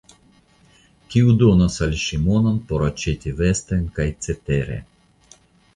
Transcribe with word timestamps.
Kiu 1.15 1.35
donos 1.43 1.77
al 1.87 1.93
ŝi 2.05 2.19
monon 2.23 2.59
por 2.71 2.87
aĉeti 2.89 3.35
vestojn 3.45 3.87
kaj 4.01 4.09
cetere. 4.29 4.85